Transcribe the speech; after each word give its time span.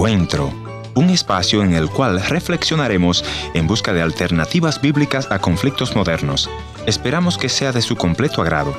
Encuentro, 0.00 0.50
un 0.94 1.10
espacio 1.10 1.62
en 1.62 1.74
el 1.74 1.90
cual 1.90 2.22
reflexionaremos 2.22 3.22
en 3.52 3.66
busca 3.66 3.92
de 3.92 4.00
alternativas 4.00 4.80
bíblicas 4.80 5.30
a 5.30 5.40
conflictos 5.40 5.94
modernos. 5.94 6.48
Esperamos 6.86 7.36
que 7.36 7.50
sea 7.50 7.70
de 7.70 7.82
su 7.82 7.96
completo 7.96 8.40
agrado. 8.40 8.74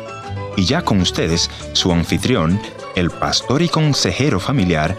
Y 0.57 0.65
ya 0.65 0.81
con 0.81 0.99
ustedes, 0.99 1.51
su 1.73 1.91
anfitrión, 1.91 2.59
el 2.95 3.11
pastor 3.11 3.61
y 3.61 3.69
consejero 3.69 4.39
familiar, 4.39 4.97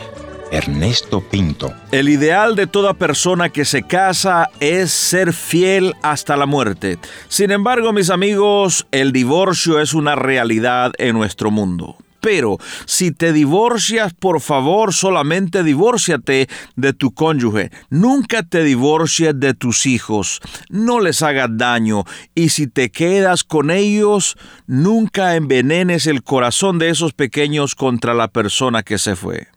Ernesto 0.52 1.22
Pinto. 1.28 1.74
El 1.90 2.08
ideal 2.08 2.54
de 2.54 2.68
toda 2.68 2.94
persona 2.94 3.48
que 3.48 3.64
se 3.64 3.82
casa 3.82 4.48
es 4.60 4.92
ser 4.92 5.32
fiel 5.32 5.92
hasta 6.02 6.36
la 6.36 6.46
muerte. 6.46 7.00
Sin 7.26 7.50
embargo, 7.50 7.92
mis 7.92 8.10
amigos, 8.10 8.86
el 8.92 9.10
divorcio 9.10 9.80
es 9.80 9.92
una 9.92 10.14
realidad 10.14 10.92
en 10.98 11.16
nuestro 11.16 11.50
mundo. 11.50 11.96
Pero 12.22 12.58
si 12.86 13.10
te 13.10 13.32
divorcias, 13.32 14.14
por 14.14 14.40
favor, 14.40 14.94
solamente 14.94 15.64
divórciate 15.64 16.48
de 16.76 16.92
tu 16.92 17.12
cónyuge. 17.12 17.72
Nunca 17.90 18.44
te 18.44 18.62
divorcies 18.62 19.38
de 19.38 19.54
tus 19.54 19.86
hijos. 19.86 20.40
No 20.70 21.00
les 21.00 21.20
hagas 21.22 21.50
daño. 21.50 22.04
Y 22.36 22.50
si 22.50 22.68
te 22.68 22.92
quedas 22.92 23.42
con 23.42 23.72
ellos, 23.72 24.36
nunca 24.68 25.34
envenenes 25.34 26.06
el 26.06 26.22
corazón 26.22 26.78
de 26.78 26.90
esos 26.90 27.12
pequeños 27.12 27.74
contra 27.74 28.14
la 28.14 28.28
persona 28.28 28.84
que 28.84 28.98
se 28.98 29.16
fue. 29.16 29.48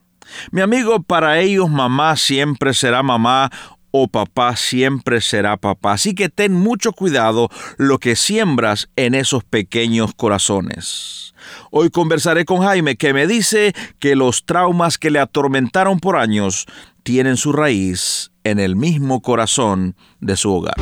Mi 0.51 0.61
amigo, 0.61 1.03
para 1.03 1.39
ellos 1.39 1.69
mamá 1.69 2.15
siempre 2.15 2.73
será 2.73 3.03
mamá 3.03 3.51
o 3.97 4.09
papá 4.09 4.57
siempre 4.57 5.21
será 5.21 5.55
papá. 5.55 5.93
Así 5.93 6.13
que 6.13 6.27
ten 6.27 6.51
mucho 6.53 6.91
cuidado 6.91 7.49
lo 7.77 7.97
que 7.97 8.17
siembras 8.17 8.89
en 8.97 9.15
esos 9.15 9.45
pequeños 9.45 10.13
corazones. 10.13 11.33
Hoy 11.71 11.89
conversaré 11.89 12.43
con 12.43 12.61
Jaime 12.61 12.97
que 12.97 13.13
me 13.13 13.25
dice 13.25 13.73
que 13.99 14.17
los 14.17 14.45
traumas 14.45 14.97
que 14.97 15.11
le 15.11 15.19
atormentaron 15.19 16.01
por 16.01 16.17
años 16.17 16.65
tienen 17.03 17.37
su 17.37 17.53
raíz 17.53 18.31
en 18.43 18.59
el 18.59 18.75
mismo 18.75 19.21
corazón 19.21 19.95
de 20.19 20.35
su 20.35 20.53
hogar. 20.53 20.75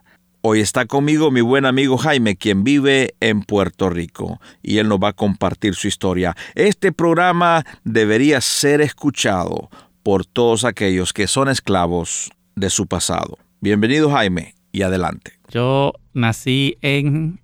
Hoy 0.48 0.61
está 0.61 0.86
conmigo 0.86 1.33
mi 1.33 1.41
buen 1.41 1.64
amigo 1.66 1.98
Jaime, 1.98 2.36
quien 2.36 2.62
vive 2.62 3.16
en 3.19 3.42
Puerto 3.42 3.91
Rico, 3.91 4.41
y 4.62 4.78
él 4.78 4.88
nos 4.88 5.00
va 5.00 5.08
a 5.08 5.12
compartir 5.12 5.75
su 5.75 5.88
historia. 5.88 6.36
Este 6.55 6.92
programa 6.92 7.64
debería 7.83 8.41
ser 8.41 8.80
escuchado 8.80 9.70
por 10.05 10.25
todos 10.25 10.64
aquellos 10.64 11.12
que 11.12 11.27
son 11.27 11.48
esclavos 11.48 12.30
de 12.55 12.70
su 12.70 12.86
pasado. 12.86 13.38
Bienvenido 13.61 14.08
Jaime 14.12 14.55
y 14.70 14.83
adelante. 14.83 15.33
Yo 15.48 15.94
nací 16.14 16.78
en 16.81 17.41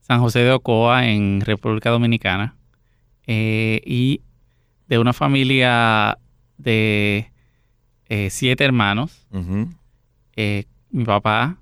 San 0.00 0.20
José 0.20 0.38
de 0.38 0.52
Ocoa, 0.52 1.08
en 1.08 1.42
República 1.42 1.90
Dominicana, 1.90 2.56
eh, 3.26 3.82
y 3.84 4.22
de 4.88 4.98
una 4.98 5.12
familia 5.12 6.16
de 6.56 7.30
eh, 8.06 8.30
siete 8.30 8.64
hermanos. 8.64 9.26
Eh, 10.36 10.64
mi 10.90 11.04
papá 11.04 11.59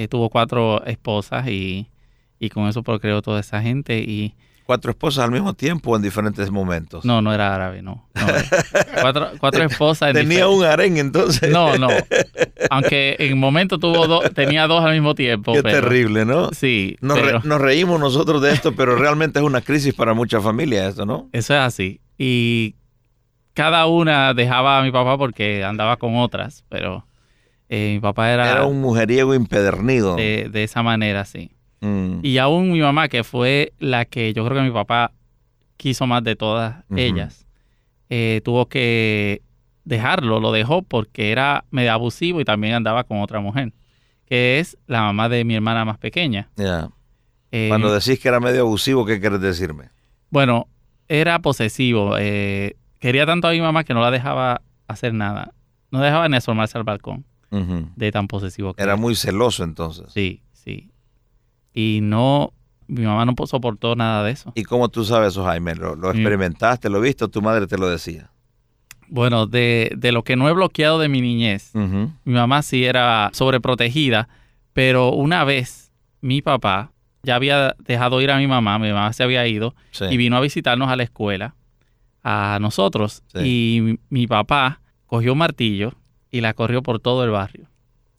eh, 0.00 0.08
tuvo 0.08 0.30
cuatro 0.30 0.82
esposas 0.86 1.46
y, 1.48 1.86
con 2.54 2.68
eso 2.68 2.82
procreó 2.82 3.20
toda 3.20 3.40
esa 3.40 3.60
gente 3.60 3.98
y... 3.98 4.34
¿Cuatro 4.64 4.92
esposas 4.92 5.24
al 5.24 5.30
mismo 5.30 5.52
tiempo 5.52 5.90
o 5.90 5.96
en 5.96 6.00
diferentes 6.00 6.50
momentos? 6.50 7.04
No, 7.04 7.20
no 7.20 7.34
era 7.34 7.54
árabe, 7.54 7.82
no. 7.82 8.08
cuatro, 9.40 9.64
esposas. 9.64 10.14
Tenía 10.14 10.48
un 10.48 10.64
harén 10.64 10.96
entonces. 10.96 11.50
No, 11.50 11.76
no. 11.76 11.88
Aunque 12.70 13.16
en 13.18 13.36
momento 13.36 13.78
tuvo 13.78 14.06
dos, 14.06 14.32
tenía 14.32 14.68
dos 14.68 14.82
al 14.84 14.92
mismo 14.92 15.14
tiempo. 15.14 15.52
Qué 15.52 15.62
terrible, 15.62 16.24
¿no? 16.24 16.50
Sí. 16.52 16.96
Nos, 17.00 17.44
nos 17.44 17.60
reímos 17.60 17.98
nosotros 18.00 18.40
de 18.40 18.52
esto, 18.52 18.72
pero 18.72 18.96
realmente 18.96 19.40
es 19.40 19.44
una 19.44 19.60
crisis 19.60 19.92
para 19.92 20.14
muchas 20.14 20.42
familias 20.42 20.90
esto, 20.90 21.04
¿no? 21.04 21.28
Eso 21.32 21.52
es 21.52 21.60
así. 21.60 22.00
Y 22.16 22.76
cada 23.54 23.86
una 23.86 24.32
dejaba 24.32 24.78
a 24.78 24.82
mi 24.82 24.92
papá 24.92 25.18
porque 25.18 25.64
andaba 25.64 25.96
con 25.96 26.16
otras, 26.16 26.64
pero 26.68 27.04
eh, 27.72 27.92
mi 27.94 28.00
papá 28.00 28.32
era... 28.32 28.50
Era 28.50 28.66
un 28.66 28.80
mujeriego 28.80 29.32
impedernido. 29.32 30.16
De, 30.16 30.50
esa 30.54 30.82
manera, 30.82 31.24
sí. 31.24 31.52
Mm. 31.80 32.18
Y 32.24 32.38
aún 32.38 32.72
mi 32.72 32.80
mamá, 32.80 33.06
que 33.08 33.22
fue 33.22 33.74
la 33.78 34.04
que 34.06 34.32
yo 34.34 34.44
creo 34.44 34.58
que 34.58 34.64
mi 34.64 34.72
papá 34.72 35.12
quiso 35.76 36.04
más 36.08 36.24
de 36.24 36.34
todas 36.34 36.84
ellas, 36.94 37.46
eh, 38.08 38.40
tuvo 38.44 38.68
que 38.68 39.42
dejarlo, 39.84 40.40
lo 40.40 40.50
dejó 40.50 40.82
porque 40.82 41.30
era 41.30 41.64
medio 41.70 41.92
abusivo 41.92 42.40
y 42.40 42.44
también 42.44 42.74
andaba 42.74 43.04
con 43.04 43.20
otra 43.20 43.38
mujer, 43.38 43.72
que 44.26 44.58
es 44.58 44.76
la 44.88 45.02
mamá 45.02 45.28
de 45.28 45.44
mi 45.44 45.54
hermana 45.54 45.84
más 45.84 45.96
pequeña. 45.96 46.50
Ya. 46.56 46.90
Eh, 47.52 47.66
Cuando 47.68 47.94
decís 47.94 48.18
que 48.18 48.26
era 48.26 48.40
medio 48.40 48.62
abusivo, 48.62 49.06
¿qué 49.06 49.20
quieres 49.20 49.40
decirme? 49.40 49.90
Bueno, 50.28 50.66
era 51.06 51.38
posesivo. 51.38 52.16
quería 52.98 53.26
tanto 53.26 53.46
a 53.46 53.52
mi 53.52 53.60
mamá 53.60 53.84
que 53.84 53.94
no 53.94 54.00
la 54.00 54.10
dejaba 54.10 54.60
hacer 54.88 55.14
nada. 55.14 55.54
No 55.92 56.00
dejaba 56.00 56.28
ni 56.28 56.36
asomarse 56.36 56.76
al 56.76 56.84
balcón 56.84 57.29
de 57.50 58.12
tan 58.12 58.28
posesivo 58.28 58.74
que 58.74 58.82
era. 58.82 58.96
muy 58.96 59.16
celoso 59.16 59.64
entonces. 59.64 60.06
Sí, 60.12 60.42
sí. 60.52 60.90
Y 61.74 62.00
no, 62.02 62.52
mi 62.86 63.02
mamá 63.02 63.24
no 63.24 63.34
soportó 63.46 63.96
nada 63.96 64.24
de 64.24 64.32
eso. 64.32 64.52
¿Y 64.54 64.64
cómo 64.64 64.88
tú 64.88 65.04
sabes 65.04 65.30
eso, 65.30 65.44
Jaime? 65.44 65.74
¿Lo, 65.74 66.10
experimentaste, 66.10 66.88
lo 66.88 67.00
viste 67.00 67.24
o 67.24 67.28
tu 67.28 67.42
madre 67.42 67.66
te 67.66 67.78
lo 67.78 67.88
decía? 67.88 68.30
Bueno, 69.08 69.46
de, 69.46 69.96
lo 70.12 70.22
que 70.22 70.36
no 70.36 70.48
he 70.48 70.52
bloqueado 70.52 71.00
de 71.00 71.08
mi 71.08 71.20
niñez, 71.20 71.72
mi 71.74 72.32
mamá 72.32 72.62
sí 72.62 72.84
era 72.84 73.30
sobreprotegida, 73.32 74.28
pero 74.72 75.10
una 75.10 75.42
vez 75.42 75.92
mi 76.20 76.42
papá 76.42 76.92
ya 77.22 77.34
había 77.34 77.74
dejado 77.80 78.20
ir 78.20 78.30
a 78.30 78.38
mi 78.38 78.46
mamá, 78.46 78.78
mi 78.78 78.92
mamá 78.92 79.12
se 79.12 79.24
había 79.24 79.46
ido 79.46 79.74
y 80.08 80.16
vino 80.16 80.36
a 80.36 80.40
visitarnos 80.40 80.88
a 80.88 80.96
la 80.96 81.02
escuela, 81.02 81.56
a 82.22 82.58
nosotros, 82.60 83.24
y 83.34 83.80
mi, 83.82 83.98
mi 84.10 84.26
papá 84.28 84.80
cogió 85.06 85.32
un 85.32 85.38
martillo 85.38 85.94
y 86.30 86.40
la 86.40 86.54
corrió 86.54 86.82
por 86.82 87.00
todo 87.00 87.24
el 87.24 87.30
barrio. 87.30 87.66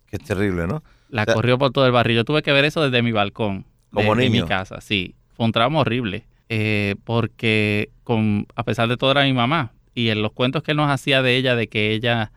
Qué 0.08 0.18
terrible, 0.18 0.68
¿no? 0.68 0.84
La 1.10 1.26
corrió 1.26 1.58
por 1.58 1.72
todo 1.72 1.86
el 1.86 1.92
barrio. 1.92 2.18
Yo 2.18 2.26
tuve 2.26 2.42
que 2.42 2.52
ver 2.52 2.66
eso 2.66 2.82
desde 2.82 3.02
mi 3.02 3.12
balcón. 3.12 3.66
Como 3.94 4.16
de, 4.16 4.30
mi 4.30 4.44
casa, 4.44 4.80
sí. 4.82 5.16
Fue 5.36 5.46
un 5.46 5.52
tramo 5.52 5.80
horrible. 5.80 6.26
Eh, 6.50 6.96
porque 7.04 7.90
con, 8.04 8.46
a 8.56 8.64
pesar 8.64 8.88
de 8.88 8.98
todo 8.98 9.12
era 9.12 9.24
mi 9.24 9.34
mamá. 9.34 9.72
Y 9.94 10.10
en 10.10 10.22
los 10.22 10.32
cuentos 10.32 10.64
que 10.64 10.72
él 10.72 10.78
nos 10.78 10.90
hacía 10.90 11.22
de 11.22 11.36
ella, 11.36 11.56
de 11.56 11.68
que 11.68 11.92
ella 11.92 12.32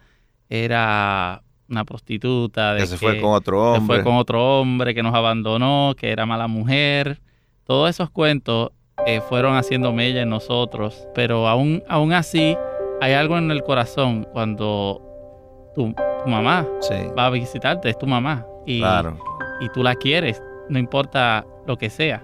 era 0.48 1.42
una 1.68 1.84
prostituta, 1.84 2.74
de 2.74 2.80
que 2.80 2.86
se 2.86 2.96
fue 2.96 3.20
con 3.20 3.32
otro 3.32 3.72
hombre. 3.72 3.80
Se 3.80 3.86
fue 3.86 4.04
con 4.04 4.16
otro 4.16 4.60
hombre, 4.60 4.94
que 4.94 5.02
nos 5.02 5.14
abandonó, 5.14 5.94
que 5.96 6.10
era 6.10 6.26
mala 6.26 6.48
mujer. 6.48 7.20
Todos 7.64 7.90
esos 7.90 8.10
cuentos 8.10 8.70
eh, 9.06 9.20
fueron 9.28 9.56
haciendo 9.56 9.92
mella 9.92 10.22
en 10.22 10.30
nosotros. 10.30 11.06
Pero 11.14 11.48
aún, 11.48 11.82
aún 11.88 12.12
así, 12.12 12.56
hay 13.00 13.12
algo 13.12 13.38
en 13.38 13.50
el 13.50 13.62
corazón 13.62 14.26
cuando 14.32 15.13
tu, 15.74 15.94
mamá 16.26 16.66
va 17.18 17.26
a 17.26 17.30
visitarte, 17.30 17.90
es 17.90 17.98
tu 17.98 18.06
mamá. 18.06 18.46
Y, 18.66 18.82
y 19.60 19.68
tú 19.74 19.82
la 19.82 19.94
quieres, 19.94 20.42
no 20.68 20.78
importa 20.78 21.44
lo 21.66 21.76
que 21.76 21.90
sea. 21.90 22.22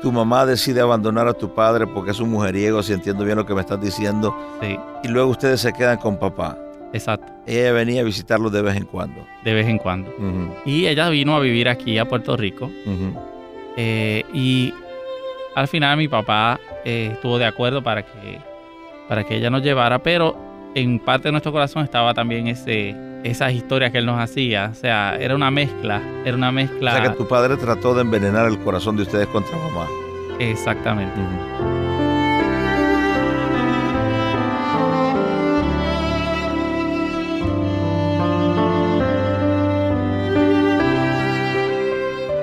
tu 0.00 0.10
mamá 0.10 0.46
decide 0.46 0.80
abandonar 0.80 1.28
a 1.28 1.34
tu 1.34 1.54
padre 1.54 1.86
porque 1.86 2.10
es 2.10 2.20
un 2.20 2.30
mujeriego, 2.30 2.82
si 2.82 2.92
entiendo 2.92 3.24
bien 3.24 3.36
lo 3.36 3.46
que 3.46 3.54
me 3.54 3.60
estás 3.60 3.80
diciendo. 3.80 4.34
Sí. 4.60 4.78
Y 5.04 5.08
luego 5.08 5.30
ustedes 5.30 5.60
se 5.60 5.72
quedan 5.72 5.98
con 5.98 6.18
papá. 6.18 6.58
Exacto. 6.92 7.32
Ella 7.46 7.72
venía 7.72 8.00
a 8.00 8.04
visitarlo 8.04 8.50
de 8.50 8.62
vez 8.62 8.76
en 8.76 8.84
cuando. 8.84 9.24
De 9.44 9.54
vez 9.54 9.66
en 9.68 9.78
cuando. 9.78 10.12
Y 10.64 10.86
ella 10.86 11.08
vino 11.08 11.36
a 11.36 11.40
vivir 11.40 11.68
aquí 11.68 11.98
a 11.98 12.08
Puerto 12.08 12.36
Rico. 12.36 12.70
Eh, 13.76 14.24
y 14.32 14.74
al 15.54 15.68
final 15.68 15.96
mi 15.96 16.08
papá 16.08 16.60
eh, 16.84 17.10
estuvo 17.12 17.38
de 17.38 17.46
acuerdo 17.46 17.82
para 17.82 18.02
que, 18.02 18.38
para 19.08 19.24
que 19.24 19.36
ella 19.36 19.50
nos 19.50 19.62
llevara, 19.62 19.98
pero 20.00 20.36
en 20.74 20.98
parte 20.98 21.28
de 21.28 21.32
nuestro 21.32 21.52
corazón 21.52 21.84
estaba 21.84 22.14
también 22.14 22.46
ese, 22.46 22.94
esas 23.24 23.52
historias 23.52 23.90
que 23.90 23.98
él 23.98 24.06
nos 24.06 24.20
hacía. 24.20 24.70
O 24.72 24.74
sea, 24.74 25.16
era 25.16 25.34
una 25.34 25.50
mezcla, 25.50 26.00
era 26.24 26.36
una 26.36 26.52
mezcla. 26.52 26.92
O 26.92 26.96
sea 26.96 27.10
que 27.10 27.16
tu 27.16 27.28
padre 27.28 27.56
trató 27.56 27.94
de 27.94 28.02
envenenar 28.02 28.46
el 28.46 28.58
corazón 28.58 28.96
de 28.96 29.02
ustedes 29.02 29.26
contra 29.28 29.56
mamá. 29.56 29.86
Exactamente. 30.38 31.20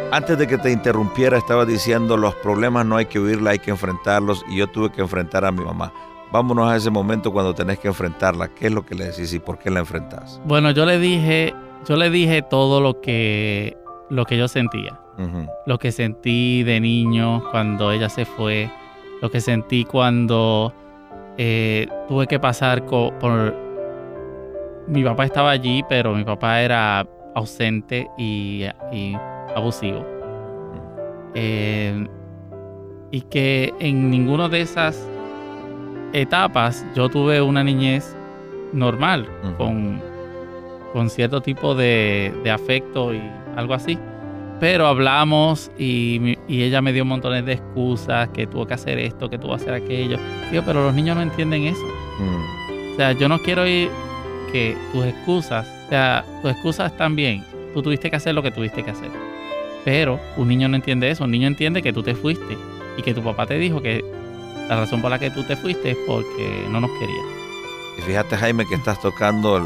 Antes 0.09 0.37
de 0.37 0.47
que 0.47 0.57
te 0.57 0.71
interrumpiera, 0.71 1.37
estaba 1.37 1.65
diciendo 1.65 2.15
los 2.15 2.33
problemas 2.35 2.85
no 2.85 2.95
hay 2.95 3.07
que 3.07 3.19
huirla, 3.19 3.51
hay 3.51 3.59
que 3.59 3.71
enfrentarlos 3.71 4.45
y 4.49 4.57
yo 4.57 4.67
tuve 4.67 4.89
que 4.89 5.01
enfrentar 5.01 5.43
a 5.43 5.51
mi 5.51 5.63
mamá. 5.63 5.91
Vámonos 6.31 6.71
a 6.71 6.77
ese 6.77 6.89
momento 6.89 7.31
cuando 7.31 7.53
tenés 7.53 7.79
que 7.79 7.89
enfrentarla. 7.89 8.47
¿Qué 8.47 8.67
es 8.67 8.71
lo 8.71 8.85
que 8.85 8.95
le 8.95 9.05
decís 9.05 9.33
y 9.33 9.39
por 9.39 9.59
qué 9.59 9.69
la 9.69 9.79
enfrentás? 9.79 10.41
Bueno, 10.45 10.71
yo 10.71 10.85
le 10.85 10.97
dije, 10.97 11.53
yo 11.87 11.97
le 11.97 12.09
dije 12.09 12.41
todo 12.41 12.79
lo 12.79 13.01
que, 13.01 13.77
lo 14.09 14.25
que 14.25 14.37
yo 14.37 14.47
sentía. 14.47 14.99
Lo 15.65 15.79
que 15.79 15.91
sentí 15.91 16.63
de 16.63 16.79
niño 16.79 17.43
cuando 17.49 17.91
ella 17.91 18.07
se 18.07 18.25
fue. 18.25 18.69
Lo 19.21 19.31
que 19.31 19.41
sentí 19.41 19.83
cuando 19.83 20.73
eh, 21.37 21.87
tuve 22.07 22.27
que 22.27 22.39
pasar 22.39 22.85
por... 22.85 23.55
Mi 24.87 25.03
papá 25.03 25.25
estaba 25.25 25.51
allí, 25.51 25.83
pero 25.89 26.13
mi 26.13 26.23
papá 26.23 26.61
era 26.61 27.05
ausente 27.35 28.07
y, 28.17 28.65
abusivo. 29.57 30.05
Eh, 31.33 32.07
y 33.11 33.21
que 33.21 33.73
en 33.79 34.09
ninguna 34.09 34.49
de 34.49 34.61
esas 34.61 35.07
etapas 36.13 36.85
yo 36.95 37.09
tuve 37.09 37.41
una 37.41 37.63
niñez 37.63 38.15
normal, 38.73 39.27
con, 39.57 40.01
con, 40.93 41.09
cierto 41.09 41.41
tipo 41.41 41.75
de, 41.75 42.33
afecto 42.51 43.13
y 43.13 43.21
algo 43.55 43.73
así. 43.73 43.97
Pero 44.59 44.87
hablamos 44.87 45.71
y, 45.77 46.37
ella 46.47 46.81
me 46.81 46.91
dio 46.91 47.05
montones 47.05 47.45
de 47.45 47.53
excusas, 47.53 48.29
que 48.29 48.47
tuvo 48.47 48.65
que 48.65 48.73
hacer 48.73 48.97
esto, 48.97 49.29
que 49.29 49.37
tuvo 49.37 49.55
que 49.55 49.63
hacer 49.63 49.73
aquello. 49.73 50.17
Digo, 50.51 50.63
pero 50.65 50.83
los 50.83 50.93
niños 50.93 51.15
no 51.15 51.21
entienden 51.21 51.65
eso. 51.65 51.85
O 52.93 52.95
sea, 52.95 53.11
yo 53.11 53.29
no 53.29 53.39
quiero 53.39 53.67
ir 53.67 53.89
que 54.51 54.75
tus 54.91 55.05
excusas, 55.05 55.67
o 55.85 55.89
sea, 55.89 56.25
tus 56.41 56.51
excusas 56.51 56.91
están 56.91 57.15
bien. 57.15 57.43
Tú 57.73 57.83
tuviste 57.83 58.09
que 58.09 58.15
hacer 58.15 58.33
lo 58.33 58.41
que 58.41 58.49
tuviste 58.49 58.83
que 58.83 58.89
hacer. 58.89 59.26
Pero 59.85 60.19
un 60.35 60.47
niño 60.47 60.67
no 60.67 60.75
entiende 60.75 61.09
eso. 61.09 61.23
Un 61.23 61.31
niño 61.31 61.47
entiende 61.47 61.81
que 61.81 61.93
tú 61.93 62.03
te 62.03 62.15
fuiste 62.15 62.57
y 62.97 63.01
que 63.01 63.13
tu 63.13 63.23
papá 63.23 63.45
te 63.45 63.57
dijo 63.57 63.81
que 63.81 64.03
la 64.67 64.75
razón 64.77 65.01
por 65.01 65.09
la 65.09 65.19
que 65.19 65.31
tú 65.31 65.43
te 65.43 65.55
fuiste 65.55 65.91
es 65.91 65.97
porque 66.05 66.67
no 66.69 66.81
nos 66.81 66.91
querías. 66.99 67.25
Y 67.97 68.01
fíjate, 68.01 68.35
Jaime, 68.35 68.65
que 68.65 68.75
estás 68.75 68.99
tocando 69.01 69.59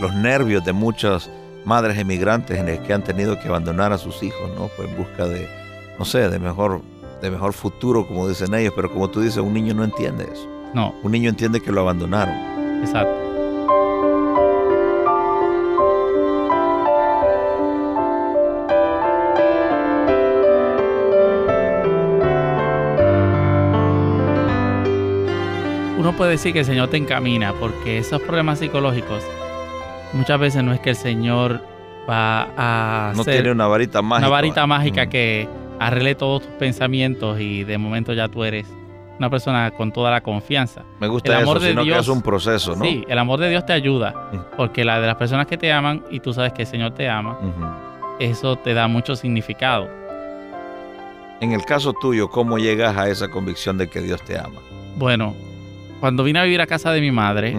los 0.00 0.14
nervios 0.14 0.64
de 0.64 0.72
muchas 0.72 1.30
madres 1.64 1.98
emigrantes 1.98 2.58
en 2.58 2.66
las 2.66 2.78
que 2.80 2.92
han 2.92 3.04
tenido 3.04 3.38
que 3.38 3.48
abandonar 3.48 3.92
a 3.92 3.98
sus 3.98 4.22
hijos, 4.22 4.50
¿no? 4.56 4.68
Pues 4.76 4.88
en 4.88 4.96
busca 4.96 5.26
de, 5.26 5.46
no 5.98 6.04
sé, 6.04 6.28
de 6.30 6.38
mejor, 6.38 6.80
de 7.20 7.30
mejor 7.30 7.52
futuro, 7.52 8.06
como 8.06 8.28
dicen 8.28 8.54
ellos. 8.54 8.72
Pero 8.74 8.90
como 8.90 9.10
tú 9.10 9.20
dices, 9.20 9.38
un 9.38 9.52
niño 9.52 9.74
no 9.74 9.84
entiende 9.84 10.24
eso. 10.24 10.48
No. 10.74 10.94
Un 11.02 11.12
niño 11.12 11.28
entiende 11.28 11.60
que 11.60 11.70
lo 11.70 11.82
abandonaron. 11.82 12.34
Exacto. 12.82 13.29
Puede 26.20 26.32
decir 26.32 26.52
que 26.52 26.58
el 26.58 26.64
Señor 26.66 26.88
te 26.88 26.98
encamina, 26.98 27.54
porque 27.54 27.96
esos 27.96 28.20
problemas 28.20 28.58
psicológicos 28.58 29.24
muchas 30.12 30.38
veces 30.38 30.62
no 30.62 30.74
es 30.74 30.80
que 30.80 30.90
el 30.90 30.96
Señor 30.96 31.62
va 32.06 32.50
a 32.58 33.14
no 33.16 33.24
tiene 33.24 33.50
una 33.50 33.66
varita 33.66 34.02
mágica, 34.02 34.26
una 34.26 34.36
varita 34.36 34.66
mágica 34.66 35.06
que 35.06 35.48
arregle 35.78 36.14
todos 36.14 36.42
tus 36.42 36.50
pensamientos 36.56 37.40
y 37.40 37.64
de 37.64 37.78
momento 37.78 38.12
ya 38.12 38.28
tú 38.28 38.44
eres 38.44 38.66
una 39.18 39.30
persona 39.30 39.70
con 39.70 39.92
toda 39.92 40.10
la 40.10 40.20
confianza. 40.20 40.82
Me 41.00 41.08
gusta 41.08 41.38
el 41.38 41.42
amor 41.42 41.56
eso, 41.56 41.64
de 41.64 41.70
sino 41.70 41.84
Dios, 41.84 41.96
que 41.96 42.02
es 42.02 42.08
un 42.08 42.20
proceso, 42.20 42.76
¿no? 42.76 42.84
Sí, 42.84 43.02
el 43.08 43.18
amor 43.18 43.40
de 43.40 43.48
Dios 43.48 43.64
te 43.64 43.72
ayuda, 43.72 44.14
porque 44.58 44.84
la 44.84 45.00
de 45.00 45.06
las 45.06 45.16
personas 45.16 45.46
que 45.46 45.56
te 45.56 45.72
aman 45.72 46.04
y 46.10 46.20
tú 46.20 46.34
sabes 46.34 46.52
que 46.52 46.62
el 46.62 46.68
Señor 46.68 46.92
te 46.92 47.08
ama, 47.08 47.38
eso 48.18 48.56
te 48.56 48.74
da 48.74 48.88
mucho 48.88 49.16
significado. 49.16 49.88
En 51.40 51.52
el 51.52 51.64
caso 51.64 51.94
tuyo, 51.94 52.28
¿cómo 52.28 52.58
llegas 52.58 52.94
a 52.94 53.08
esa 53.08 53.28
convicción 53.28 53.78
de 53.78 53.88
que 53.88 54.02
Dios 54.02 54.22
te 54.22 54.38
ama? 54.38 54.60
Bueno, 54.98 55.34
cuando 56.00 56.24
vine 56.24 56.38
a 56.38 56.44
vivir 56.44 56.60
a 56.60 56.66
casa 56.66 56.92
de 56.92 57.00
mi 57.00 57.10
madre, 57.10 57.54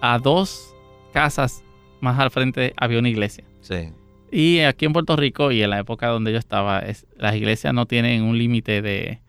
a 0.00 0.18
dos 0.18 0.74
casas 1.12 1.62
más 2.00 2.18
al 2.18 2.30
frente 2.30 2.72
había 2.76 2.98
una 2.98 3.08
iglesia. 3.08 3.44
Sí. 3.60 3.90
Y 4.30 4.60
aquí 4.60 4.84
en 4.84 4.92
Puerto 4.92 5.16
Rico 5.16 5.52
y 5.52 5.62
en 5.62 5.70
la 5.70 5.78
época 5.78 6.08
donde 6.08 6.32
yo 6.32 6.38
estaba, 6.38 6.82
las 7.16 7.36
iglesias 7.36 7.72
no 7.74 7.86
tienen 7.86 8.22
un 8.22 8.38
límite 8.38 8.82
de... 8.82 9.20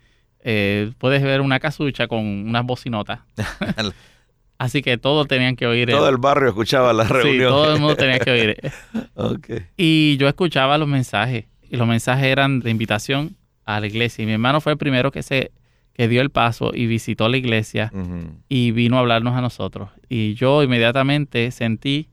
Eh, 0.48 0.92
puedes 1.00 1.24
ver 1.24 1.42
una 1.42 1.60
casucha 1.60 2.08
con 2.08 2.20
unas 2.20 2.66
bocinotas. 2.66 3.22
Así 4.58 4.82
que 4.82 4.98
todos 4.98 5.28
tenían 5.28 5.56
que 5.56 5.68
oír. 5.68 5.90
Todo 5.90 6.08
el, 6.08 6.18
barrio 6.18 6.50
escuchaba 6.50 6.94
la 6.94 7.04
reunión. 7.04 7.36
Sí, 7.36 7.42
todo 7.42 7.74
el 7.74 7.80
mundo 7.80 7.96
tenía 7.96 8.20
que 8.20 8.32
oír. 8.32 8.58
okay. 9.16 9.66
Y 9.76 10.18
yo 10.18 10.28
escuchaba 10.28 10.78
los 10.78 10.88
mensajes. 10.88 11.46
Y 11.70 11.78
los 11.78 11.88
mensajes 11.88 12.26
eran 12.26 12.62
de 12.62 12.72
invitación 12.72 13.36
a 13.66 13.80
la 13.80 13.88
iglesia. 13.88 14.24
Y 14.24 14.26
mi 14.26 14.34
hermano 14.34 14.62
fue 14.62 14.72
el 14.72 14.78
primero 14.78 15.12
que 15.12 15.24
se 15.24 15.52
que 15.96 16.10
dio 16.10 16.22
el 16.22 16.30
paso 16.30 16.72
y 16.74 16.88
visitó 16.88 17.30
la 17.30 17.38
iglesia 17.38 17.92
y 18.50 18.72
vino 18.72 18.98
a 18.98 19.00
hablarnos 19.00 19.34
a 19.34 19.42
nosotros. 19.42 19.90
Y 20.10 20.34
yo 20.34 20.62
inmediatamente 20.62 21.50
sentí 21.52 22.10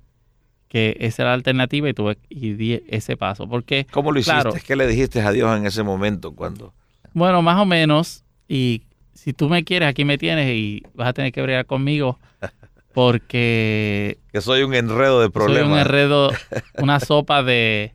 que 0.69 0.96
esa 1.00 1.23
era 1.23 1.31
la 1.32 1.34
alternativa 1.34 1.88
y 1.88 1.93
tuve 1.93 2.17
y 2.29 2.52
di 2.52 2.81
ese 2.87 3.17
paso. 3.17 3.49
Porque, 3.49 3.88
¿Cómo 3.90 4.12
lo 4.12 4.20
hiciste? 4.20 4.61
¿Qué 4.64 4.76
le 4.76 4.87
dijiste 4.87 5.20
a 5.20 5.32
Dios 5.32 5.58
en 5.58 5.67
ese 5.67 5.82
momento? 5.82 6.32
cuando 6.32 6.73
Bueno, 7.12 7.43
más 7.43 7.61
o 7.61 7.67
menos. 7.67 8.25
Y 8.49 8.82
si 9.14 9.32
tú 9.32 9.49
me 9.49 9.64
quieres, 9.64 9.88
aquí 9.88 10.05
me 10.05 10.17
tienes 10.17 10.49
y 10.55 10.85
vas 10.94 11.08
a 11.08 11.12
tener 11.12 11.32
que 11.32 11.43
bregar 11.43 11.67
conmigo 11.67 12.20
porque... 12.93 14.19
Que 14.33 14.41
soy 14.41 14.62
un 14.62 14.75
enredo 14.75 15.21
de 15.21 15.31
problemas. 15.31 15.69
Soy 15.69 15.73
un 15.73 15.79
enredo, 15.79 16.31
una 16.79 17.00
sopa 17.00 17.43
de... 17.43 17.93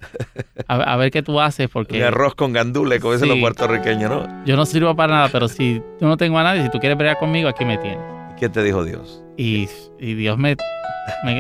A, 0.68 0.96
ver 0.98 1.12
qué 1.12 1.24
tú 1.24 1.40
haces 1.40 1.70
porque... 1.70 1.98
Un 1.98 2.04
arroz 2.04 2.36
con 2.36 2.54
gandule, 2.54 3.00
como 3.00 3.14
dicen 3.14 3.30
los 3.30 3.40
puertorriqueños, 3.40 4.10
¿no? 4.10 4.46
Yo 4.46 4.56
no 4.56 4.66
sirvo 4.66 4.96
para 4.96 5.14
nada, 5.14 5.30
pero 5.32 5.48
si 5.48 5.82
tú 6.00 6.06
no 6.06 6.18
tengo 6.18 6.38
a 6.40 6.44
nadie, 6.44 6.64
si 6.64 6.70
tú 6.70 6.80
quieres 6.80 6.98
pelear 6.98 7.18
conmigo, 7.18 7.50
aquí 7.50 7.66
me 7.66 7.78
tienes. 7.78 8.00
¿Qué 8.40 8.50
te 8.50 8.64
dijo 8.64 8.84
Dios? 8.84 9.24
Y, 9.38 9.68
Dios 10.00 10.38
me, 10.38 10.56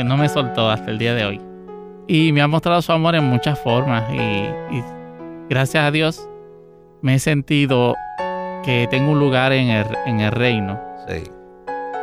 no 0.04 0.18
me 0.18 0.30
soltó 0.30 0.70
hasta 0.70 0.90
el 0.90 0.98
día 0.98 1.14
de 1.14 1.26
hoy. 1.26 1.42
Y 2.08 2.32
me 2.32 2.42
ha 2.42 2.48
mostrado 2.48 2.82
su 2.82 2.92
amor 2.92 3.16
en 3.16 3.26
muchas 3.26 3.60
formas 3.60 4.04
y, 4.14 4.18
y 4.18 4.84
gracias 5.50 5.84
a 5.84 5.92
Dios 5.92 6.28
me 7.02 7.16
he 7.16 7.20
sentido 7.20 7.96
que 8.64 8.88
tengo 8.90 9.12
un 9.12 9.20
lugar 9.20 9.54
en 9.54 9.70
el, 9.70 9.86
en 10.06 10.20
el 10.20 10.32
reino. 10.32 10.80
Sí. 11.08 11.24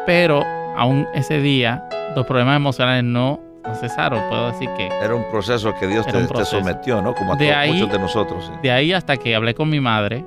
Pero 0.07 0.43
aún 0.76 1.06
ese 1.15 1.41
día 1.41 1.88
los 2.15 2.26
problemas 2.26 2.56
emocionales 2.56 3.05
no, 3.05 3.41
cesaron, 3.81 4.21
puedo 4.29 4.53
decir 4.53 4.69
que... 4.76 4.87
Era 4.87 5.15
un 5.15 5.25
proceso 5.31 5.75
que 5.78 5.87
Dios 5.87 6.07
te, 6.07 6.45
sometió, 6.45 7.02
¿no? 7.02 7.14
Como 7.14 7.33
a 7.33 7.38
todos, 7.38 7.66
muchos 7.69 7.93
de 7.93 7.99
nosotros. 7.99 8.52
De 8.62 8.71
ahí 8.71 8.93
hasta 8.93 9.16
que 9.16 9.35
hablé 9.35 9.54
con 9.54 9.69
mi 9.69 9.81
madre, 9.81 10.25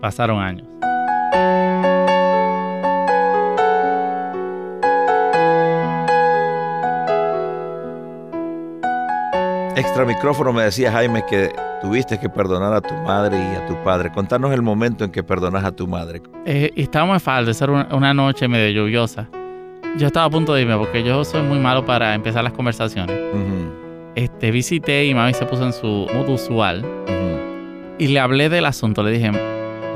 pasaron 0.00 0.42
años. 0.42 0.66
Extra 9.74 10.04
micrófono 10.04 10.52
me 10.52 10.64
decía 10.64 10.92
Jaime 10.92 11.24
que 11.28 11.50
tuviste 11.80 12.20
que 12.20 12.28
perdonar 12.28 12.74
a 12.74 12.80
tu 12.82 12.94
madre 12.94 13.38
y 13.38 13.56
a 13.56 13.66
tu 13.66 13.74
padre. 13.82 14.12
Contanos 14.12 14.52
el 14.52 14.60
momento 14.60 15.04
en 15.04 15.10
que 15.10 15.22
perdonas 15.22 15.64
a 15.64 15.72
tu 15.72 15.88
madre. 15.88 16.20
Eh, 16.44 16.72
estábamos 16.76 17.14
en 17.14 17.20
falda, 17.20 17.52
era 17.52 17.88
una 17.96 18.12
noche 18.12 18.46
medio 18.48 18.82
lluviosa. 18.82 19.28
Yo 19.98 20.06
estaba 20.06 20.24
a 20.24 20.30
punto 20.30 20.54
de 20.54 20.62
irme 20.62 20.76
porque 20.78 21.04
yo 21.04 21.22
soy 21.22 21.42
muy 21.42 21.58
malo 21.58 21.84
para 21.84 22.14
empezar 22.14 22.42
las 22.42 22.54
conversaciones. 22.54 23.14
Este, 24.14 24.50
visité 24.50 25.04
y 25.04 25.14
mami 25.14 25.34
se 25.34 25.44
puso 25.44 25.64
en 25.64 25.72
su 25.74 26.08
modo 26.14 26.32
usual. 26.32 26.82
Y 27.98 28.08
le 28.08 28.18
hablé 28.18 28.48
del 28.48 28.64
asunto. 28.64 29.02
Le 29.02 29.10
dije, 29.10 29.30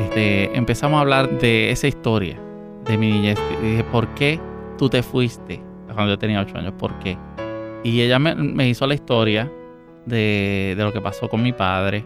este, 0.01 0.55
empezamos 0.57 0.99
a 0.99 1.01
hablar 1.01 1.39
de 1.39 1.71
esa 1.71 1.89
historia 1.89 2.39
de 2.85 2.99
mi 2.99 3.11
niñez. 3.11 3.39
Y 3.63 3.71
dije, 3.71 3.85
¿por 3.85 4.07
qué 4.15 4.39
tú 4.77 4.91
te 4.91 5.03
fuiste 5.03 5.63
cuando 5.87 6.13
yo 6.13 6.19
tenía 6.19 6.43
ocho 6.43 6.59
años? 6.59 6.75
¿Por 6.79 6.99
qué? 6.99 7.17
Y 7.83 8.03
ella 8.03 8.19
me, 8.19 8.69
hizo 8.69 8.87
la 8.87 8.95
historia 8.95 9.51
de, 10.05 10.75
de, 10.77 10.85
lo 10.85 10.93
que 10.93 11.01
pasó 11.01 11.31
con 11.31 11.43
mi 11.43 11.55
padre. 11.55 12.05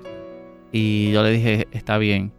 Y 0.70 1.10
yo 1.10 1.24
le 1.24 1.32
dije, 1.32 1.66
está 1.72 1.98
bien. 1.98 2.32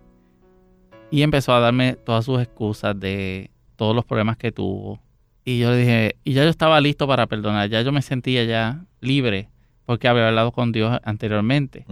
Y 1.10 1.24
empezó 1.24 1.54
a 1.54 1.60
darme 1.60 1.96
todas 1.96 2.24
sus 2.24 2.42
excusas 2.42 2.98
de 2.98 3.52
todos 3.76 3.94
los 3.94 4.06
problemas 4.06 4.38
que 4.38 4.54
tuvo 4.54 5.02
y 5.44 5.60
yo 5.60 5.72
le 5.72 5.78
dije, 5.78 6.16
y 6.24 6.34
ya 6.34 6.44
yo 6.44 6.50
estaba 6.50 6.80
listo 6.82 7.08
para 7.08 7.28
perdonar, 7.28 7.70
ya 7.70 7.82
yo 7.82 7.92
me 7.92 8.02
sentía 8.02 8.44
ya 8.44 8.86
libre 9.00 9.50
porque 9.86 10.08
había 10.08 10.28
hablado 10.28 10.52
con 10.52 10.72
Dios 10.72 11.00
anteriormente. 11.04 11.86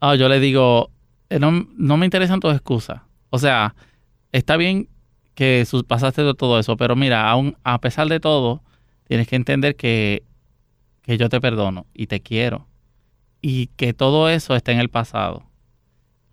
Ah, 0.00 0.14
yo 0.14 0.28
le 0.28 0.40
digo, 0.40 0.90
eh, 1.28 1.38
no, 1.38 1.66
no, 1.76 1.96
me 1.96 2.06
interesan 2.06 2.40
tus 2.40 2.54
excusas. 2.54 3.02
O 3.30 3.38
sea, 3.38 3.74
está 4.32 4.56
bien 4.56 4.88
que 5.34 5.66
pasaste 5.86 6.22
de 6.22 6.34
todo 6.34 6.58
eso, 6.58 6.76
pero 6.76 6.96
mira, 6.96 7.28
aún 7.28 7.56
a 7.64 7.80
pesar 7.80 8.08
de 8.08 8.20
todo, 8.20 8.62
tienes 9.04 9.28
que 9.28 9.36
entender 9.36 9.76
que, 9.76 10.22
que 11.02 11.18
yo 11.18 11.28
te 11.28 11.40
perdono 11.40 11.86
y 11.92 12.06
te 12.06 12.20
quiero. 12.20 12.66
Y 13.42 13.66
que 13.76 13.92
todo 13.92 14.28
eso 14.28 14.54
está 14.54 14.72
en 14.72 14.80
el 14.80 14.88
pasado. 14.88 15.44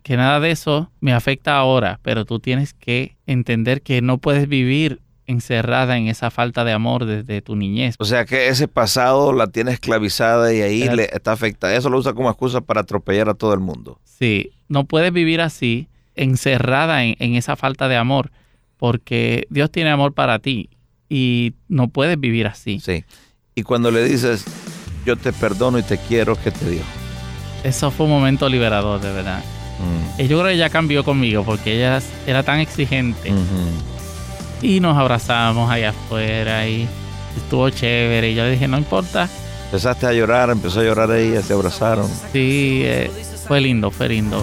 Que 0.02 0.16
nada 0.16 0.40
de 0.40 0.50
eso 0.50 0.90
me 1.00 1.12
afecta 1.12 1.58
ahora, 1.58 2.00
pero 2.02 2.24
tú 2.24 2.38
tienes 2.38 2.72
que 2.72 3.16
entender 3.26 3.82
que 3.82 4.00
no 4.00 4.18
puedes 4.18 4.48
vivir 4.48 5.00
encerrada 5.28 5.96
en 5.96 6.08
esa 6.08 6.30
falta 6.30 6.64
de 6.64 6.72
amor 6.72 7.04
desde 7.04 7.40
tu 7.42 7.54
niñez. 7.54 7.94
O 7.98 8.04
sea 8.04 8.24
que 8.24 8.48
ese 8.48 8.66
pasado 8.66 9.32
la 9.32 9.46
tiene 9.46 9.70
esclavizada 9.70 10.52
y 10.52 10.62
ahí 10.62 10.88
le 10.88 11.04
está 11.12 11.32
afectada. 11.32 11.76
Eso 11.76 11.90
lo 11.90 11.98
usa 11.98 12.14
como 12.14 12.30
excusa 12.30 12.60
para 12.60 12.80
atropellar 12.80 13.28
a 13.28 13.34
todo 13.34 13.54
el 13.54 13.60
mundo. 13.60 14.00
Sí, 14.04 14.52
no 14.68 14.84
puedes 14.84 15.12
vivir 15.12 15.40
así, 15.40 15.86
encerrada 16.16 17.04
en, 17.04 17.14
en 17.20 17.34
esa 17.36 17.54
falta 17.54 17.86
de 17.88 17.96
amor, 17.96 18.32
porque 18.78 19.46
Dios 19.50 19.70
tiene 19.70 19.90
amor 19.90 20.14
para 20.14 20.40
ti 20.40 20.70
y 21.08 21.52
no 21.68 21.88
puedes 21.88 22.18
vivir 22.18 22.46
así. 22.46 22.80
Sí. 22.80 23.04
Y 23.54 23.62
cuando 23.62 23.90
le 23.90 24.04
dices, 24.04 24.44
yo 25.04 25.16
te 25.16 25.32
perdono 25.32 25.78
y 25.78 25.82
te 25.82 25.98
quiero, 25.98 26.36
¿qué 26.36 26.50
te 26.50 26.68
dijo? 26.70 26.84
Eso 27.64 27.90
fue 27.90 28.06
un 28.06 28.12
momento 28.12 28.48
liberador, 28.48 29.00
de 29.00 29.12
verdad. 29.12 29.42
Mm. 29.78 30.22
Y 30.22 30.28
yo 30.28 30.38
creo 30.38 30.48
que 30.48 30.54
ella 30.54 30.70
cambió 30.70 31.04
conmigo 31.04 31.44
porque 31.44 31.76
ella 31.76 32.00
era 32.26 32.42
tan 32.42 32.60
exigente. 32.60 33.32
Y 34.62 34.80
nos 34.80 34.96
abrazamos 34.96 35.70
allá 35.70 35.90
afuera 35.90 36.66
y 36.66 36.88
estuvo 37.36 37.70
chévere. 37.70 38.30
Y 38.30 38.34
yo 38.34 38.44
le 38.44 38.52
dije, 38.52 38.68
no 38.68 38.78
importa. 38.78 39.28
Empezaste 39.66 40.06
a 40.06 40.12
llorar, 40.12 40.50
empezó 40.50 40.80
a 40.80 40.84
llorar 40.84 41.10
ella, 41.12 41.42
se 41.42 41.52
abrazaron. 41.52 42.08
Sí, 42.32 42.82
eh, 42.84 43.10
fue 43.46 43.60
lindo, 43.60 43.90
fue 43.90 44.08
lindo. 44.08 44.42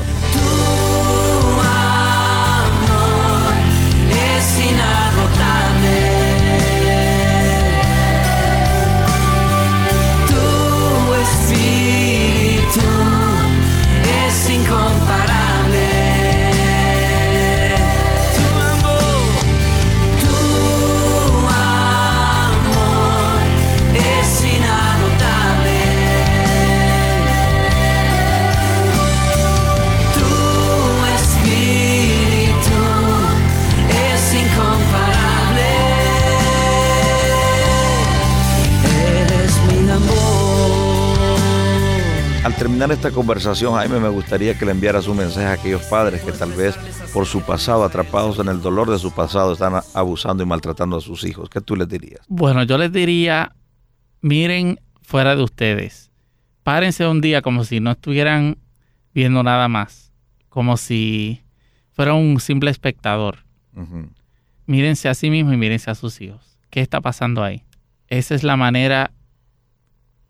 Terminar 42.87 43.05
esta 43.05 43.15
conversación, 43.15 43.73
Jaime, 43.73 43.99
me 43.99 44.09
gustaría 44.09 44.57
que 44.57 44.63
le 44.65 44.71
enviaras 44.71 45.07
un 45.07 45.17
mensaje 45.17 45.47
a 45.47 45.53
aquellos 45.53 45.83
padres 45.83 46.21
que 46.21 46.31
tal 46.31 46.51
vez 46.51 46.75
por 47.13 47.25
su 47.25 47.41
pasado, 47.41 47.83
atrapados 47.83 48.37
en 48.37 48.47
el 48.47 48.61
dolor 48.61 48.91
de 48.91 48.99
su 48.99 49.11
pasado, 49.11 49.53
están 49.53 49.81
abusando 49.95 50.43
y 50.43 50.45
maltratando 50.45 50.97
a 50.97 51.01
sus 51.01 51.23
hijos. 51.23 51.49
¿Qué 51.49 51.61
tú 51.61 51.75
les 51.75 51.87
dirías? 51.87 52.21
Bueno, 52.27 52.61
yo 52.63 52.77
les 52.77 52.91
diría, 52.91 53.55
miren 54.21 54.79
fuera 55.01 55.35
de 55.35 55.41
ustedes. 55.41 56.11
Párense 56.61 57.07
un 57.07 57.21
día 57.21 57.41
como 57.41 57.63
si 57.63 57.79
no 57.79 57.91
estuvieran 57.91 58.57
viendo 59.15 59.41
nada 59.41 59.67
más, 59.67 60.11
como 60.49 60.77
si 60.77 61.41
fuera 61.91 62.13
un 62.13 62.39
simple 62.39 62.69
espectador. 62.69 63.45
Mírense 64.67 65.09
a 65.09 65.15
sí 65.15 65.31
mismos 65.31 65.55
y 65.55 65.57
mírense 65.57 65.89
a 65.89 65.95
sus 65.95 66.21
hijos. 66.21 66.59
¿Qué 66.69 66.81
está 66.81 67.01
pasando 67.01 67.43
ahí? 67.43 67.63
Esa 68.09 68.35
es 68.35 68.43
la 68.43 68.57
manera 68.57 69.11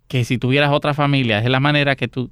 que 0.07 0.23
si 0.23 0.37
tuvieras 0.37 0.71
otra 0.71 0.93
familia, 0.93 1.39
es 1.39 1.49
la 1.49 1.59
manera 1.59 1.95
que 1.95 2.07
tú 2.07 2.31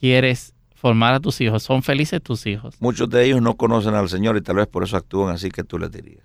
quieres 0.00 0.54
formar 0.74 1.14
a 1.14 1.20
tus 1.20 1.40
hijos. 1.40 1.62
Son 1.62 1.82
felices 1.82 2.22
tus 2.22 2.46
hijos. 2.46 2.74
Muchos 2.80 3.08
de 3.10 3.26
ellos 3.26 3.42
no 3.42 3.54
conocen 3.54 3.94
al 3.94 4.08
Señor 4.08 4.36
y 4.36 4.40
tal 4.40 4.56
vez 4.56 4.66
por 4.66 4.82
eso 4.82 4.96
actúan 4.96 5.34
así 5.34 5.50
que 5.50 5.62
tú 5.62 5.78
les 5.78 5.92
dirías. 5.92 6.24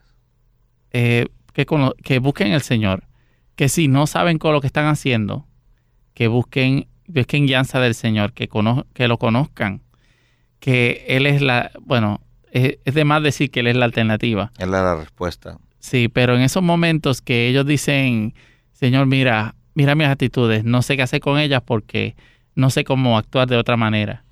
Eh, 0.92 1.28
que, 1.54 1.66
que 2.04 2.20
busquen 2.20 2.54
el 2.54 2.62
Señor. 2.62 3.04
Que 3.56 3.70
si 3.70 3.88
no 3.88 4.08
saben 4.08 4.38
con 4.38 4.54
lo 4.54 4.62
que 4.62 4.68
están 4.68 4.86
haciendo, 4.86 5.46
que 6.14 6.28
busquen, 6.28 6.88
busquen 7.08 7.46
guianza 7.46 7.80
del 7.80 7.96
Señor, 7.96 8.34
que, 8.34 8.50
que 8.94 9.08
lo 9.08 9.18
conozcan. 9.18 9.82
Que 10.60 11.06
Él 11.08 11.26
es 11.26 11.42
la, 11.42 11.72
bueno, 11.82 12.22
es, 12.52 12.78
es 12.86 12.94
de 12.94 13.06
más 13.06 13.22
decir 13.24 13.52
que 13.52 13.60
Él 13.60 13.68
es 13.68 13.76
la 13.76 13.86
alternativa. 13.86 14.52
Él 14.58 14.66
es 14.66 14.72
la 14.72 14.96
respuesta. 14.96 15.58
Sí, 15.80 16.08
pero 16.08 16.36
en 16.36 16.42
esos 16.42 16.64
momentos 16.64 17.22
que 17.22 17.48
ellos 17.48 17.66
dicen, 17.66 18.34
Señor, 18.72 19.06
mira, 19.06 19.56
mira 19.74 19.96
mis 19.96 20.08
actitudes, 20.08 20.64
no 20.64 20.82
sé 20.82 20.96
qué 20.96 21.04
hacer 21.04 21.20
con 21.20 21.38
ellas 21.38 21.62
porque 21.64 22.16
no 22.56 22.70
sé 22.70 22.84
cómo 22.84 23.18
actuar 23.18 23.48
de 23.48 23.58
otra 23.58 23.78
manera. 23.78 24.24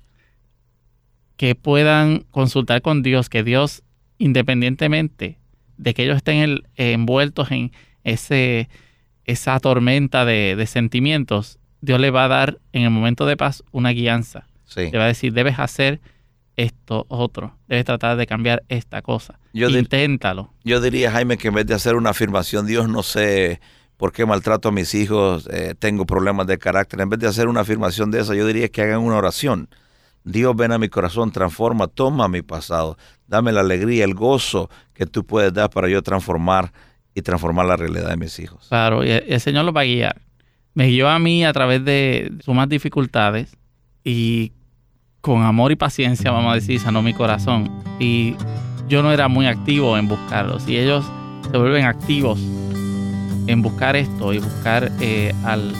Que 1.36 1.54
puedan 1.54 2.20
consultar 2.30 2.82
con 2.82 3.02
Dios, 3.02 3.28
que 3.28 3.42
Dios, 3.42 3.82
independientemente 4.18 5.38
de 5.76 5.94
que 5.94 6.04
ellos 6.04 6.16
estén 6.16 6.62
envueltos 6.76 7.50
en 7.50 7.72
ese, 8.04 8.68
esa 9.24 9.58
tormenta 9.60 10.24
de, 10.24 10.62
sentimientos, 10.66 11.58
Dios 11.80 12.00
le 12.00 12.10
va 12.10 12.24
a 12.24 12.28
dar 12.28 12.58
en 12.72 12.82
el 12.82 12.90
momento 12.90 13.26
de 13.26 13.36
paz 13.36 13.62
una 13.72 13.90
guianza. 13.90 14.46
Le 14.76 14.96
va 14.96 15.04
a 15.04 15.08
decir, 15.08 15.32
debes 15.32 15.58
hacer 15.58 16.00
esto 16.56 17.06
otro, 17.08 17.56
debes 17.68 17.84
tratar 17.84 18.16
de 18.16 18.26
cambiar 18.26 18.62
esta 18.68 19.02
cosa. 19.02 19.38
Inténtalo. 19.52 20.52
yo 20.64 20.80
diría, 20.80 21.10
Jaime, 21.12 21.36
que 21.36 21.48
en 21.48 21.54
vez 21.54 21.66
de 21.66 21.74
hacer 21.74 21.94
una 21.94 22.10
afirmación, 22.10 22.66
Dios 22.66 22.88
no 22.88 23.02
sé 23.02 23.60
por 23.96 24.12
qué 24.12 24.26
maltrato 24.26 24.68
a 24.68 24.72
mis 24.72 24.94
hijos, 24.94 25.48
eh, 25.52 25.74
tengo 25.78 26.04
problemas 26.04 26.46
de 26.46 26.58
carácter. 26.58 27.00
En 27.00 27.08
vez 27.08 27.20
de 27.20 27.28
hacer 27.28 27.48
una 27.48 27.60
afirmación 27.60 28.10
de 28.10 28.20
esa, 28.20 28.34
yo 28.34 28.46
diría 28.46 28.68
que 28.68 28.82
hagan 28.82 29.00
una 29.00 29.16
oración. 29.16 29.68
Dios 30.24 30.56
ven 30.56 30.72
a 30.72 30.78
mi 30.78 30.88
corazón, 30.88 31.30
transforma, 31.30 31.86
toma 31.86 32.28
mi 32.28 32.42
pasado, 32.42 32.96
dame 33.26 33.52
la 33.52 33.60
alegría, 33.60 34.04
el 34.04 34.14
gozo 34.14 34.70
que 34.94 35.06
tú 35.06 35.24
puedes 35.24 35.52
dar 35.52 35.70
para 35.70 35.88
yo 35.88 36.02
transformar 36.02 36.72
y 37.14 37.22
transformar 37.22 37.66
la 37.66 37.76
realidad 37.76 38.08
de 38.08 38.16
mis 38.16 38.38
hijos. 38.38 38.66
Claro, 38.68 39.04
y 39.04 39.10
el 39.10 39.40
Señor 39.40 39.64
lo 39.64 39.72
va 39.72 39.82
a 39.82 39.84
guiar. 39.84 40.22
Me 40.72 40.88
guió 40.88 41.08
a 41.08 41.18
mí 41.18 41.44
a 41.44 41.52
través 41.52 41.84
de 41.84 42.32
sumas 42.44 42.68
dificultades 42.68 43.56
y 44.02 44.52
con 45.20 45.42
amor 45.42 45.72
y 45.72 45.76
paciencia, 45.76 46.30
vamos 46.30 46.52
a 46.52 46.54
decir, 46.56 46.80
sanó 46.80 47.00
mi 47.00 47.14
corazón. 47.14 47.70
Y 48.00 48.34
yo 48.88 49.02
no 49.02 49.12
era 49.12 49.28
muy 49.28 49.46
activo 49.46 49.96
en 49.96 50.08
buscarlos. 50.08 50.66
Y 50.68 50.78
ellos 50.78 51.04
se 51.50 51.56
vuelven 51.56 51.84
activos 51.84 52.40
en 53.46 53.62
buscar 53.62 53.96
esto 53.96 54.32
y 54.32 54.38
buscar 54.38 54.90
eh, 55.00 55.34
al, 55.44 55.72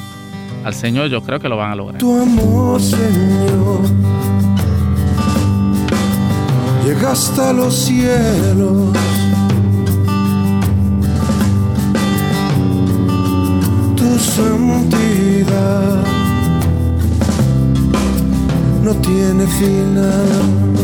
al 0.64 0.74
Señor, 0.74 1.08
yo 1.08 1.22
creo 1.22 1.38
que 1.40 1.48
lo 1.48 1.56
van 1.56 1.72
a 1.72 1.74
lograr. 1.74 1.98
Tu 1.98 2.20
amor, 2.20 2.80
Señor, 2.80 3.80
llega 6.84 7.12
hasta 7.12 7.52
los 7.52 7.74
cielos. 7.74 8.92
Tu 13.96 14.18
santidad 14.18 16.04
no 18.82 18.94
tiene 18.96 19.46
final. 19.46 20.83